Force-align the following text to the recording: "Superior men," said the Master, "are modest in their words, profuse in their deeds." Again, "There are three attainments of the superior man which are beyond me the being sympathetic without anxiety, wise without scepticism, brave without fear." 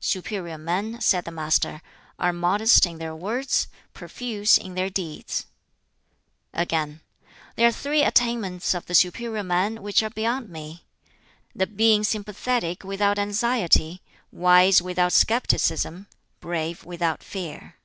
"Superior 0.00 0.58
men," 0.58 1.00
said 1.00 1.24
the 1.24 1.30
Master, 1.30 1.80
"are 2.18 2.32
modest 2.32 2.84
in 2.86 2.98
their 2.98 3.14
words, 3.14 3.68
profuse 3.94 4.58
in 4.58 4.74
their 4.74 4.90
deeds." 4.90 5.46
Again, 6.52 7.02
"There 7.54 7.68
are 7.68 7.70
three 7.70 8.02
attainments 8.02 8.74
of 8.74 8.86
the 8.86 8.96
superior 8.96 9.44
man 9.44 9.80
which 9.80 10.02
are 10.02 10.10
beyond 10.10 10.48
me 10.48 10.84
the 11.54 11.68
being 11.68 12.02
sympathetic 12.02 12.82
without 12.82 13.16
anxiety, 13.16 14.02
wise 14.32 14.82
without 14.82 15.12
scepticism, 15.12 16.08
brave 16.40 16.82
without 16.84 17.22
fear." 17.22 17.76